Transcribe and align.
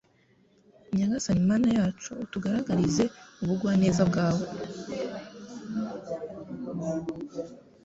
Nyagasani 0.95 1.41
Mana 1.49 1.69
yacu 1.77 2.11
utugaragarize 2.23 3.03
ubugwaneza 3.41 4.01
bwawe 4.09 4.45